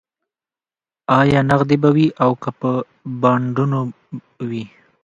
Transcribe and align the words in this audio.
ایا 1.19 1.39
نغدې 1.49 1.75
به 1.81 1.89
وي 1.95 2.07
او 2.23 2.31
که 2.43 2.49
به 2.59 2.71
بانډونه 3.21 3.79
وي 4.49 4.63